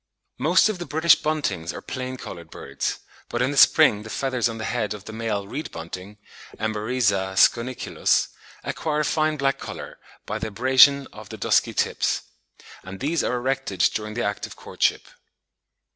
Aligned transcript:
Most 0.39 0.67
of 0.67 0.79
the 0.79 0.87
British 0.87 1.13
Buntings 1.13 1.71
are 1.71 1.79
plain 1.79 2.17
coloured 2.17 2.49
birds; 2.49 3.01
but 3.29 3.39
in 3.43 3.51
the 3.51 3.55
spring 3.55 4.01
the 4.01 4.09
feathers 4.09 4.49
on 4.49 4.57
the 4.57 4.63
head 4.65 4.95
of 4.95 5.05
the 5.05 5.13
male 5.13 5.47
reed 5.47 5.69
bunting 5.69 6.17
(Emberiza 6.57 7.35
schoeniculus) 7.37 8.29
acquire 8.63 9.01
a 9.01 9.05
fine 9.05 9.37
black 9.37 9.59
colour 9.59 9.99
by 10.25 10.39
the 10.39 10.47
abrasion 10.47 11.05
of 11.13 11.29
the 11.29 11.37
dusky 11.37 11.75
tips; 11.75 12.23
and 12.81 12.99
these 12.99 13.23
are 13.23 13.35
erected 13.37 13.81
during 13.93 14.15
the 14.15 14.23
act 14.25 14.47
of 14.47 14.55
courtship. 14.55 15.05